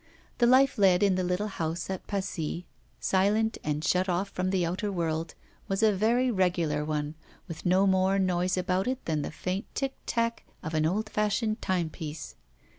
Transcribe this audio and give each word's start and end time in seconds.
The 0.39 0.47
life 0.47 0.79
led 0.79 1.03
in 1.03 1.13
the 1.13 1.23
little 1.23 1.47
house 1.47 1.87
at 1.87 2.07
Passy, 2.07 2.65
silent 2.99 3.59
and 3.63 3.83
shut 3.83 4.09
off 4.09 4.29
from 4.29 4.49
the 4.49 4.65
outer 4.65 4.91
world, 4.91 5.35
was 5.67 5.83
a 5.83 5.93
very 5.93 6.31
regular 6.31 6.83
one, 6.83 7.13
with 7.47 7.67
no 7.67 7.85
more 7.85 8.17
noise 8.17 8.57
about 8.57 8.87
it 8.87 9.05
than 9.05 9.21
the 9.21 9.29
faint 9.29 9.65
tic 9.75 9.93
tac 10.07 10.43
of 10.63 10.73
an 10.73 10.87
old 10.87 11.07
fashioned 11.07 11.61
timepiece. 11.61 12.33